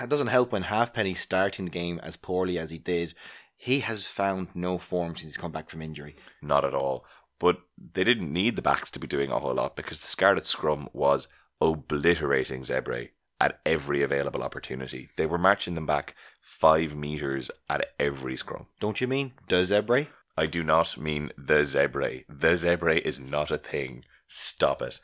[0.00, 3.14] it doesn't help when Halfpenny starting the game as poorly as he did.
[3.56, 6.16] He has found no form since he's come back from injury.
[6.42, 7.04] Not at all.
[7.38, 10.44] But they didn't need the backs to be doing a whole lot because the Scarlet
[10.44, 11.28] Scrum was
[11.60, 15.08] obliterating Zebre at every available opportunity.
[15.16, 18.66] They were marching them back five metres at every scrum.
[18.80, 19.32] Don't you mean?
[19.48, 20.08] Does Zebre?
[20.36, 22.24] I do not mean the Zebre.
[22.28, 24.04] The zebra is not a thing.
[24.26, 25.00] Stop it.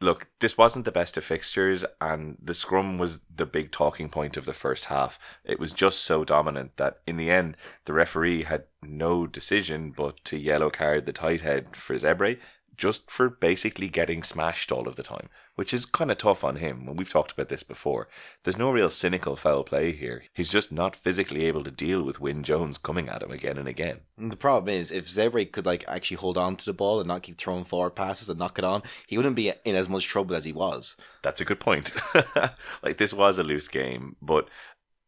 [0.00, 4.36] look, this wasn't the best of fixtures, and the scrum was the big talking point
[4.36, 5.18] of the first half.
[5.44, 10.22] It was just so dominant that in the end, the referee had no decision but
[10.24, 12.38] to yellow card the tight head for Zebre
[12.78, 16.56] just for basically getting smashed all of the time, which is kind of tough on
[16.56, 16.86] him.
[16.86, 18.08] When we've talked about this before,
[18.44, 20.22] there's no real cynical foul play here.
[20.32, 23.66] He's just not physically able to deal with Wyn Jones coming at him again and
[23.66, 24.00] again.
[24.16, 27.08] And the problem is, if Zebre could like actually hold on to the ball and
[27.08, 30.06] not keep throwing forward passes and knock it on, he wouldn't be in as much
[30.06, 30.96] trouble as he was.
[31.22, 31.92] That's a good point.
[32.82, 34.48] like this was a loose game, but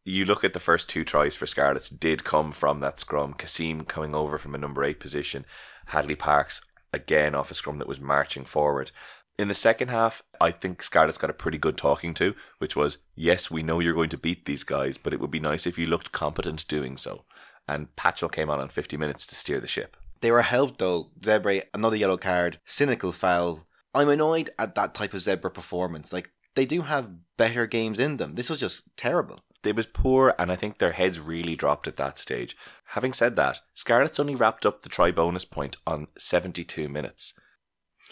[0.03, 3.33] you look at the first two tries for Scarlets did come from that scrum.
[3.33, 5.45] Cassiem coming over from a number eight position,
[5.87, 6.61] Hadley Parkes
[6.93, 8.91] again off a scrum that was marching forward.
[9.37, 12.99] In the second half, I think Scarlett's got a pretty good talking to, which was,
[13.15, 15.79] yes, we know you're going to beat these guys, but it would be nice if
[15.79, 17.25] you looked competent doing so.
[17.67, 19.97] And Patchell came on on 50 minutes to steer the ship.
[20.19, 21.09] They were helped though.
[21.23, 23.67] Zebra, another yellow card, cynical foul.
[23.93, 26.13] I'm annoyed at that type of Zebra performance.
[26.13, 28.35] Like, they do have better games in them.
[28.35, 29.39] This was just terrible.
[29.63, 32.57] It was poor, and I think their heads really dropped at that stage.
[32.85, 37.33] Having said that, Scarlets only wrapped up the try bonus point on 72 minutes.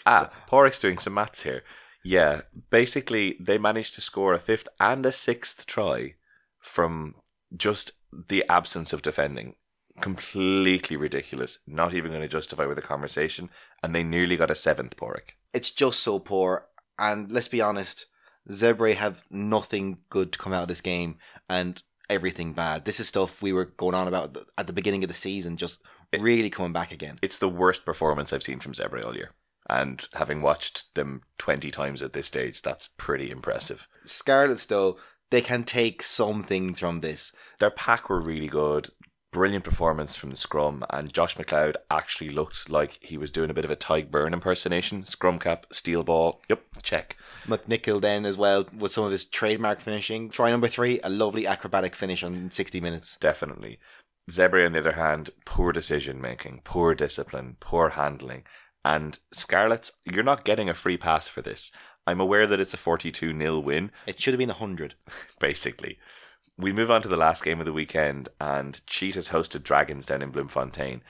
[0.06, 1.62] Ah, so, Padraig's doing some maths here.
[2.04, 6.14] Yeah, basically, they managed to score a fifth and a sixth try
[6.58, 7.16] from
[7.56, 7.92] just
[8.28, 9.56] the absence of defending.
[10.00, 11.58] Completely ridiculous.
[11.66, 13.50] Not even going to justify with a conversation.
[13.82, 15.34] And they nearly got a seventh, Padraig.
[15.52, 16.68] It's just so poor.
[16.98, 18.06] And let's be honest,
[18.48, 21.18] Zebre have nothing good to come out of this game
[21.50, 22.84] and everything bad.
[22.84, 25.80] This is stuff we were going on about at the beginning of the season, just
[26.12, 27.18] it, really coming back again.
[27.20, 29.32] It's the worst performance I've seen from Zebre all year.
[29.68, 33.86] And having watched them 20 times at this stage, that's pretty impressive.
[34.04, 34.96] Scarlets, though,
[35.30, 37.32] they can take some things from this.
[37.58, 38.90] Their pack were really good
[39.32, 43.54] brilliant performance from the scrum, and Josh Macleod actually looked like he was doing a
[43.54, 45.04] bit of a Tadhg Beirne impersonation.
[45.04, 47.16] Scrum cap, steel ball, yep, check.
[47.46, 50.30] McNicholl then as well with some of his trademark finishing.
[50.30, 53.16] Try number three, a lovely acrobatic finish on 60 minutes.
[53.20, 53.78] Definitely.
[54.30, 58.44] Zebra, on the other hand, poor decision making, poor discipline, poor handling.
[58.84, 61.70] And Scarlets, you're not getting a free pass for this.
[62.06, 63.90] I'm aware that it's a 42 0 win.
[64.06, 64.94] It should have been 100.
[65.38, 65.98] Basically
[66.60, 70.22] we move on to the last game of the weekend, and Cheetahs hosted Dragons down
[70.22, 71.02] in Bloemfontein.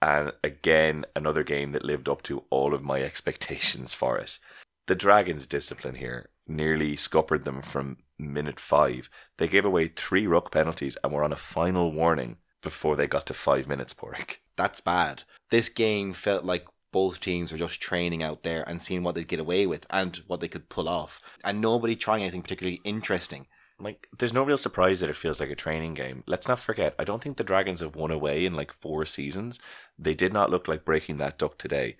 [0.00, 4.38] And again, another game that lived up to all of my expectations for it.
[4.86, 9.08] The Dragons' discipline here nearly scuppered them from minute five.
[9.38, 13.26] They gave away three ruck penalties and were on a final warning before they got
[13.26, 14.38] to five minutes, Padraig.
[14.56, 15.22] That's bad.
[15.50, 19.26] This game felt like both teams were just training out there and seeing what they'd
[19.26, 21.20] get away with and what they could pull off.
[21.42, 23.46] And nobody trying anything particularly interesting
[23.82, 26.22] like there's no real surprise that it feels like a training game.
[26.26, 29.58] Let's not forget, I don't think the Dragons have won away in like four seasons.
[29.98, 31.96] They did not look like breaking that duck today.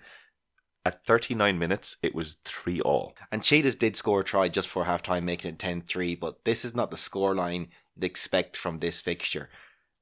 [0.85, 3.15] At 39 minutes, it was 3 all.
[3.31, 6.43] And Cheetahs did score a try just before half time, making it 10 3, but
[6.43, 9.49] this is not the scoreline you'd expect from this fixture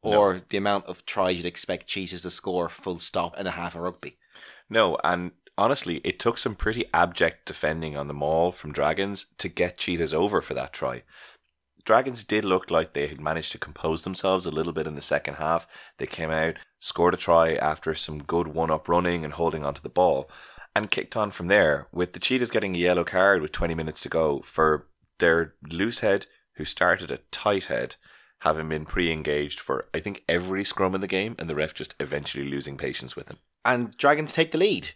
[0.02, 0.42] or no.
[0.50, 3.82] the amount of tries you'd expect Cheetahs to score full stop in a half of
[3.82, 4.18] rugby.
[4.70, 9.50] No, and honestly, it took some pretty abject defending on the maul from Dragons to
[9.50, 11.04] get Cheetahs over for that try.
[11.84, 15.02] Dragons did look like they had managed to compose themselves a little bit in the
[15.02, 15.68] second half.
[15.98, 19.82] They came out, scored a try after some good one up running and holding onto
[19.82, 20.30] the ball,
[20.76, 24.02] and kicked on from there, with the Cheetahs getting a yellow card with 20 minutes
[24.02, 24.88] to go for
[25.20, 27.96] their loose head, who started a tight head,
[28.40, 31.74] having been pre engaged for, I think, every scrum in the game, and the ref
[31.74, 33.38] just eventually losing patience with him.
[33.64, 34.92] And Dragons take the lead.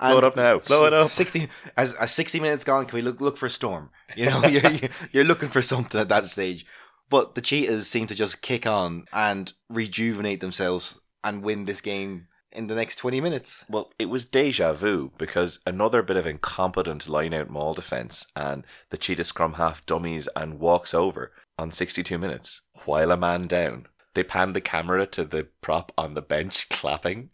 [0.00, 0.58] And blow it up now.
[0.58, 1.10] Blow it up.
[1.10, 2.86] Sixty as, as sixty minutes gone.
[2.86, 3.90] Can we look look for a storm?
[4.16, 6.66] You know, you're you're looking for something at that stage.
[7.08, 12.28] But the cheetahs seem to just kick on and rejuvenate themselves and win this game
[12.52, 13.64] in the next 20 minutes.
[13.68, 18.64] Well, it was deja vu because another bit of incompetent line out maul defence and
[18.90, 23.86] the cheetah scrum half dummies and walks over on 62 minutes while a man down.
[24.14, 27.30] They panned the camera to the prop on the bench clapping.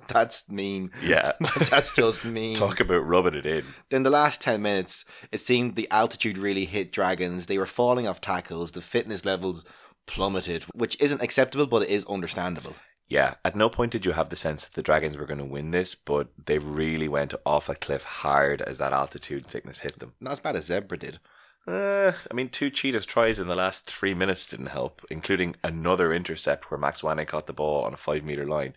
[0.08, 0.90] That's mean.
[1.02, 1.32] Yeah.
[1.70, 2.56] That's just mean.
[2.56, 3.64] Talk about rubbing it in.
[3.90, 7.46] In the last 10 minutes, it seemed the altitude really hit Dragons.
[7.46, 8.72] They were falling off tackles.
[8.72, 9.64] The fitness levels
[10.06, 12.74] plummeted, which isn't acceptable, but it is understandable.
[13.06, 15.44] Yeah, at no point did you have the sense that the Dragons were going to
[15.44, 19.98] win this, but they really went off a cliff hard as that altitude sickness hit
[19.98, 20.14] them.
[20.20, 21.20] Not as bad as Zebra did.
[21.66, 26.12] Uh, I mean, two Cheetahs tries in the last three minutes didn't help, including another
[26.12, 28.74] intercept where Maxwane caught the ball on a five meter line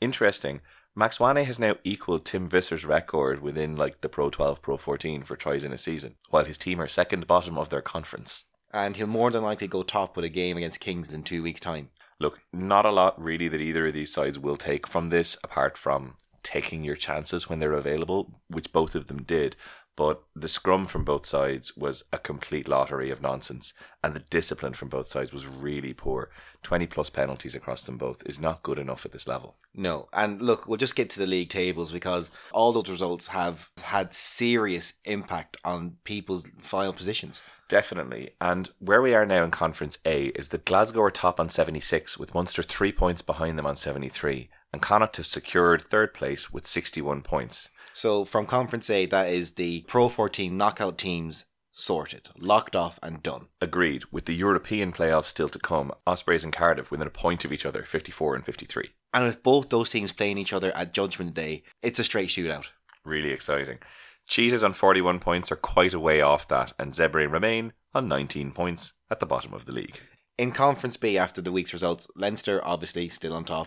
[0.00, 0.60] interesting.
[0.98, 5.36] Maxwane has now equaled Tim Visser's record within like the Pro 12, Pro 14 for
[5.36, 8.46] tries in a season, while his team are second bottom of their conference.
[8.72, 11.60] And he'll more than likely go top with a game against Kings in two weeks'
[11.60, 11.90] time.
[12.20, 15.78] Look, not a lot really that either of these sides will take from this, apart
[15.78, 19.54] from taking your chances when they're available, which both of them did.
[19.98, 24.74] But the scrum from both sides was a complete lottery of nonsense, and the discipline
[24.74, 26.30] from both sides was really poor.
[26.62, 29.56] 20 plus penalties across them both is not good enough at this level.
[29.74, 33.70] No, and look, we'll just get to the league tables because all those results have
[33.82, 37.42] had serious impact on people's final positions.
[37.66, 38.30] Definitely.
[38.40, 42.16] And where we are now in Conference A is that Glasgow are top on 76
[42.16, 46.68] with Munster three points behind them on 73, and Connacht have secured third place with
[46.68, 47.68] 61 points.
[47.92, 53.22] So from Conference A, that is the Pro 14 knockout teams sorted, locked off, and
[53.22, 53.46] done.
[53.60, 57.52] Agreed, with the European playoffs still to come, Ospreys and Cardiff within a point of
[57.52, 58.90] each other, 54 and 53.
[59.14, 62.66] And with both those teams playing each other at Judgment Day, it's a straight shootout.
[63.04, 63.78] Really exciting.
[64.26, 68.52] Cheetahs on 41 points are quite a way off that, and Zebre remain on 19
[68.52, 70.00] points at the bottom of the league.
[70.36, 73.66] In Conference B, after the week's results, Leinster obviously still on top.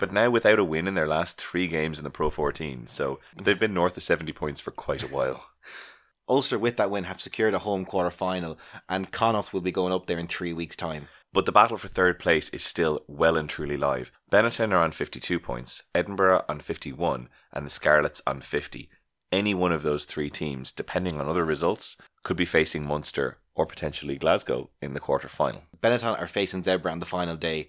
[0.00, 3.20] But now without a win in their last three games in the Pro 14, so
[3.36, 5.44] they've been north of 70 points for quite a while.
[6.28, 8.58] Ulster, with that win, have secured a home quarter final,
[8.88, 11.08] and Connacht will be going up there in three weeks' time.
[11.34, 14.10] But the battle for third place is still well and truly live.
[14.32, 18.88] Benetton are on 52 points, Edinburgh on 51, and the Scarlets on 50.
[19.30, 23.66] Any one of those three teams, depending on other results, could be facing Munster or
[23.66, 25.64] potentially Glasgow in the quarter final.
[25.82, 27.68] Benetton are facing Zebre on the final day.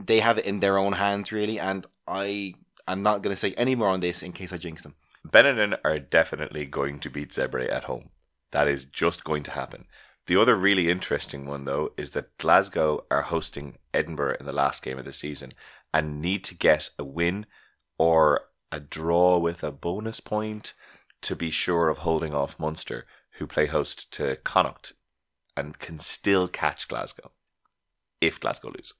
[0.00, 2.54] They have it in their own hands, really, and I
[2.86, 4.94] am not going to say any more on this in case I jinx them.
[5.26, 8.10] Benetton are definitely going to beat Zebre at home.
[8.52, 9.86] That is just going to happen.
[10.26, 14.82] The other really interesting one, though, is that Glasgow are hosting Edinburgh in the last
[14.82, 15.52] game of the season
[15.92, 17.46] and need to get a win
[17.98, 20.74] or a draw with a bonus point
[21.22, 23.06] to be sure of holding off Munster,
[23.38, 24.92] who play host to Connacht
[25.56, 27.32] and can still catch Glasgow
[28.20, 28.94] if Glasgow lose.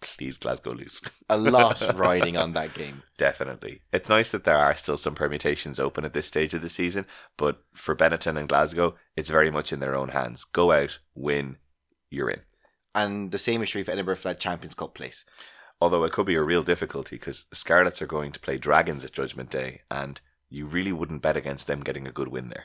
[0.00, 1.00] Please, Glasgow lose.
[1.28, 3.02] A lot riding on that game.
[3.16, 3.82] Definitely.
[3.92, 7.06] It's nice that there are still some permutations open at this stage of the season,
[7.36, 10.44] but for Benetton and Glasgow, it's very much in their own hands.
[10.44, 11.56] Go out, win,
[12.10, 12.40] you're in.
[12.94, 15.24] And the same is true for Edinburgh for that Champions Cup place.
[15.80, 19.04] Although it could be a real difficulty because the Scarlets are going to play Dragons
[19.04, 22.64] at Judgment Day, and you really wouldn't bet against them getting a good win there.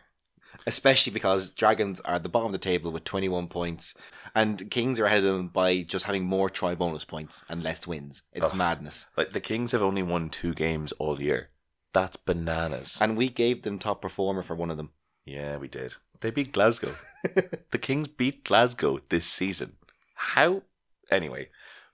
[0.65, 3.93] Especially because Dragons are at the bottom of the table with 21 points,
[4.35, 7.85] and Kings are ahead of them by just having more try bonus points and less
[7.87, 8.23] wins.
[8.31, 8.55] It's Oh.
[8.55, 9.07] madness.
[9.17, 11.49] Like the Kings have only won two games all year.
[11.93, 12.97] That's bananas.
[13.01, 14.91] And we gave them top performer for one of them.
[15.25, 15.95] Yeah, we did.
[16.21, 16.95] They beat Glasgow.
[17.71, 19.77] the Kings beat Glasgow this season.
[20.15, 20.63] How?
[21.11, 21.49] Anyway,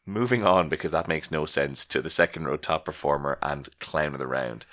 [0.05, 4.13] moving on because that makes no sense to the second row top performer and clown
[4.13, 4.65] of the round.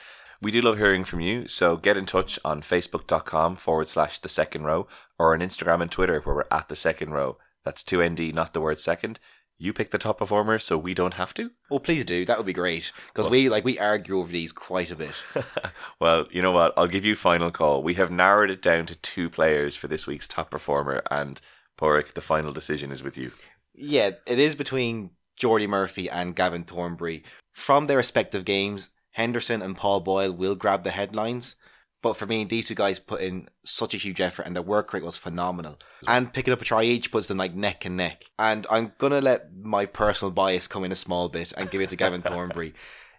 [0.43, 4.29] We do love hearing from you, so get in touch on facebook.com forward slash the
[4.29, 4.87] second row
[5.19, 7.39] or on Instagram and Twitter where we're at the second row.
[7.65, 9.19] That's 2ND, not the word second.
[9.59, 11.51] You pick the top performer so we don't have to?
[11.71, 12.27] Oh, please do.
[12.27, 15.13] That would be great because Well- we like we argue over these quite a bit.
[16.01, 16.75] well, you know what?
[16.77, 17.83] I'll give you final call.
[17.83, 21.41] We have narrowed it down to two players for this week's top performer, and
[21.79, 23.33] Padraig, the final decision is with you.
[23.75, 27.25] yeah, it is between Jordi Murphy and Gavin Thornbury.
[27.53, 31.57] From their respective games, Henderson and Paul Boyle will grab the headlines.
[32.03, 34.93] But for me, these two guys put in such a huge effort, and their work
[34.93, 35.79] rate was phenomenal.
[36.07, 38.25] And picking up a try each puts them like neck and neck.
[38.39, 41.89] And I'm gonna let my personal bias come in a small bit and give it
[41.91, 42.75] to Gavin Thornbury.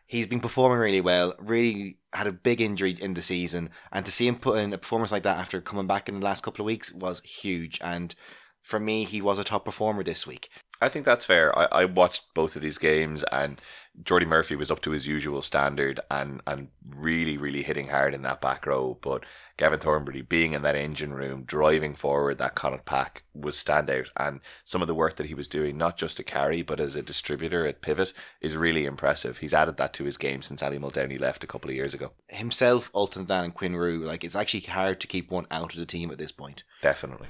[0.05, 1.33] He's been performing really well.
[1.39, 4.77] Really had a big injury in the season, and to see him put in a
[4.77, 7.79] performance like that after coming back in the last couple of weeks was huge.
[7.81, 8.13] And
[8.61, 10.49] for me, he was a top performer this week.
[10.81, 11.57] I think that's fair.
[11.57, 13.59] I, I watched both of these games, and
[14.03, 18.21] Jordi Murphy was up to his usual standard and, and really, really hitting hard in
[18.21, 18.97] that back row.
[19.01, 19.23] But
[19.57, 24.09] Gavin Thornbury being in that engine room, driving forward that Connacht pack was standout.
[24.15, 26.95] And some of the work that he was doing, not just to carry, but as
[26.95, 29.39] a distributor at pivot, is really impressive.
[29.39, 32.11] He's added that to his game since Aly Muldowney left a couple of years ago.
[32.27, 35.79] Himself, Ultan Dillane, and Quinn Roux, like it's actually hard to keep one out of
[35.79, 36.63] the team at this point.
[36.83, 37.27] Definitely.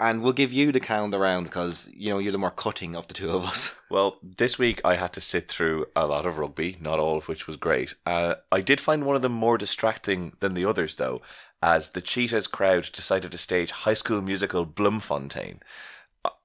[0.00, 3.08] And we'll give you the count around because you know you're the more cutting of
[3.08, 3.74] the two of us.
[3.90, 7.26] Well, this week I had to sit through a lot of rugby, not all of
[7.26, 7.94] which was great.
[8.04, 11.22] Uh, I did find one of them more distracting than the others, though,
[11.62, 15.60] as the Cheetahs crowd decided to stage High School Musical Bloemfontein.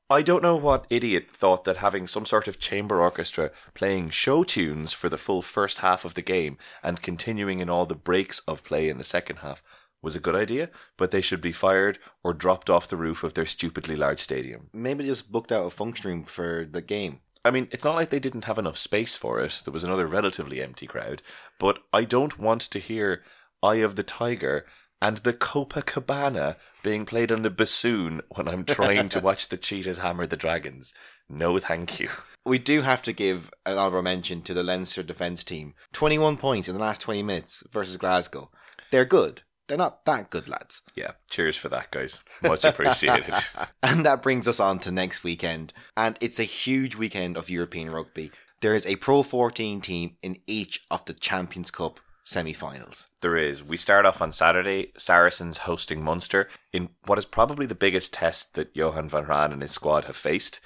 [0.10, 4.44] I don't know what idiot thought that having some sort of chamber orchestra playing show
[4.44, 8.40] tunes for the full first half of the game and continuing in all the breaks
[8.48, 9.64] of play in the second half
[10.04, 13.34] was a good idea, but they should be fired or dropped off the roof of
[13.34, 14.70] their stupidly large stadium.
[14.74, 17.22] Maybe just booked out a function room for the game.
[17.46, 19.62] I mean, it's not like they didn't have enough space for it.
[19.66, 21.22] There was another relatively empty crowd.
[21.60, 23.24] But I don't want to hear
[23.62, 24.66] Eye of the Tiger
[25.02, 29.98] and the Copacabana being played on the bassoon when I'm trying to watch the Cheetahs
[29.98, 30.94] hammer the Dragons.
[31.30, 32.10] No, thank you.
[32.46, 35.74] We do have to give an honourable mention to the Leinster defence team.
[35.94, 38.50] 21 points in the last 20 minutes versus Glasgow.
[38.92, 39.42] They're good.
[39.68, 40.82] They're not that good lads.
[40.96, 42.20] Yeah, cheers for that, guys.
[42.42, 43.34] Much appreciated.
[43.84, 45.74] and that brings us on to next weekend.
[45.96, 48.32] And it's a huge weekend of European rugby.
[48.62, 53.08] There is a Pro 14 team in each of the Champions Cup semi finals.
[53.22, 53.64] There is.
[53.64, 58.54] We start off on Saturday, Saracens hosting Munster in what is probably the biggest test
[58.56, 60.62] that Johann van Graan and his squad have faced.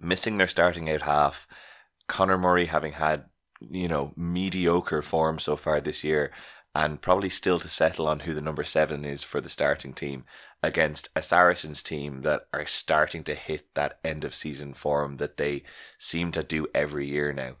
[0.00, 1.46] Missing their starting out half,
[2.08, 3.24] Conor Murray having had,
[3.60, 6.32] you know, mediocre form so far this year,
[6.74, 10.24] and probably still to settle on who the number seven is for the starting team
[10.62, 15.36] against a Saracens team that are starting to hit that end of season form that
[15.36, 15.62] they
[15.98, 17.56] seem to do every year now.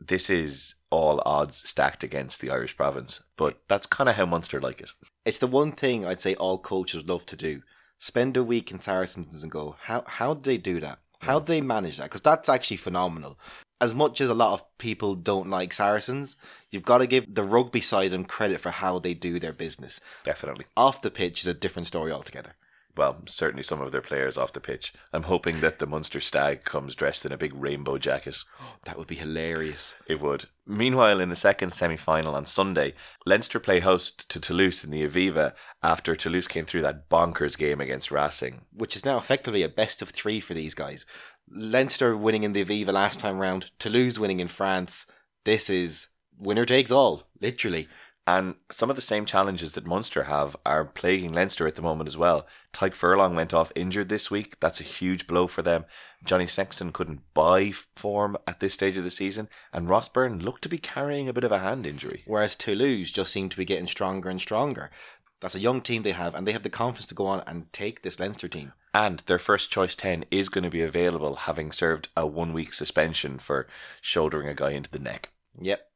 [0.00, 4.60] This is all odds stacked against the Irish province, but that's kind of how Munster
[4.60, 4.90] like it.
[5.24, 7.62] It's the one thing I'd say all coaches love to do.
[7.98, 11.00] Spend a week in Saracens and go, how how did they do that?
[11.20, 12.04] How did they manage that?
[12.04, 13.38] Because that's actually phenomenal.
[13.80, 16.36] As much as a lot of people don't like Saracens,
[16.70, 20.00] you've got to give the rugby side them credit for how they do their business.
[20.22, 20.66] Definitely.
[20.76, 22.54] Off the pitch is a different story altogether.
[22.96, 24.92] Well, certainly some of their players off the pitch.
[25.12, 28.38] I'm hoping that the Munster stag comes dressed in a big rainbow jacket.
[28.84, 29.94] That would be hilarious.
[30.06, 30.46] It would.
[30.66, 32.94] Meanwhile, in the second semi final on Sunday,
[33.26, 35.52] Leinster play host to Toulouse in the Aviva
[35.82, 38.62] after Toulouse came through that bonkers game against Racing.
[38.72, 41.06] Which is now effectively a best of three for these guys.
[41.50, 45.06] Leinster winning in the Aviva last time round, Toulouse winning in France.
[45.44, 47.88] This is winner takes all, literally.
[48.26, 52.06] And some of the same challenges that Munster have are plaguing Leinster at the moment
[52.06, 52.46] as well.
[52.72, 54.60] Tadhg Furlong went off injured this week.
[54.60, 55.84] That's a huge blow for them.
[56.24, 59.48] Johnny Sexton couldn't buy form at this stage of the season.
[59.72, 62.22] And Ross Byrne looked to be carrying a bit of a hand injury.
[62.26, 64.90] Whereas Toulouse just seem to be getting stronger and stronger.
[65.40, 67.72] That's a young team they have, and they have the confidence to go on and
[67.72, 68.74] take this Leinster team.
[68.92, 72.72] And their first choice 10 is going to be available, having served a one week
[72.72, 73.66] suspension for
[74.00, 75.30] shouldering a guy into the neck.
[75.60, 75.86] Yep.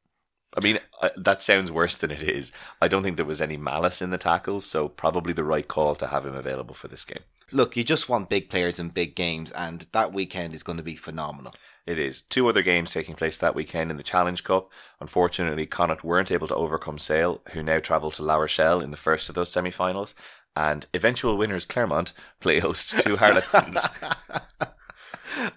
[0.57, 2.51] I mean, uh, that sounds worse than it is.
[2.81, 5.95] I don't think there was any malice in the tackles, so probably the right call
[5.95, 7.23] to have him available for this game.
[7.51, 10.83] Look, you just want big players in big games, and that weekend is going to
[10.83, 11.53] be phenomenal.
[11.85, 12.21] It is.
[12.21, 14.71] Two other games taking place that weekend in the Challenge Cup.
[14.99, 18.97] Unfortunately, Connacht weren't able to overcome Sale, who now travel to La Rochelle in the
[18.97, 20.15] first of those semi finals.
[20.55, 23.87] And eventual winners Clermont play host to Harlequins.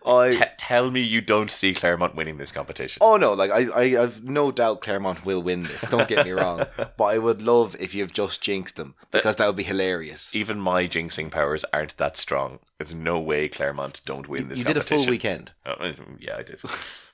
[0.05, 2.99] I T- tell me you don't see Clermont winning this competition.
[3.01, 5.83] oh no, like I, I have no doubt Clermont will win this.
[5.83, 6.65] Don't get me wrong,
[6.97, 10.35] but I would love if you've just jinxed them because that would be hilarious.
[10.35, 12.59] Even my jinxing powers aren't that strong.
[12.79, 14.69] There's no way Clermont don't win this competition.
[14.69, 15.53] You did a full weekend.
[15.65, 16.61] Uh, yeah, I did.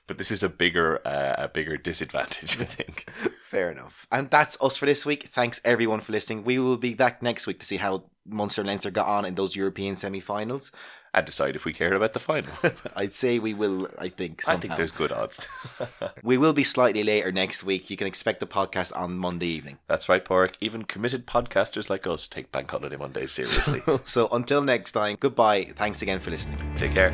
[0.07, 3.09] but this is a bigger, uh, a bigger disadvantage, I think.
[3.45, 4.07] Fair enough.
[4.11, 5.27] And that's us for this week.
[5.27, 6.43] Thanks everyone for listening.
[6.43, 9.35] We will be back next week to see how Munster and Leinster got on in
[9.35, 10.71] those European semi-finals.
[11.13, 12.51] And decide if we care about the final.
[12.95, 13.87] I'd say we will.
[13.97, 14.45] I think.
[14.49, 15.47] I think there's good odds.
[16.23, 17.89] We will be slightly later next week.
[17.89, 19.77] You can expect the podcast on Monday evening.
[19.87, 20.57] That's right, Pork.
[20.59, 23.81] Even committed podcasters like us take Bank Holiday Mondays seriously.
[24.03, 25.71] so until next time, goodbye.
[25.77, 26.57] Thanks again for listening.
[26.75, 27.13] Take care.